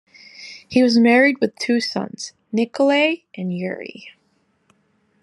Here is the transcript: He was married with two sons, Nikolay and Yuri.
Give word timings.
He 0.67 0.81
was 0.81 0.97
married 0.97 1.37
with 1.39 1.57
two 1.59 1.79
sons, 1.79 2.33
Nikolay 2.51 3.25
and 3.35 3.55
Yuri. 3.55 4.09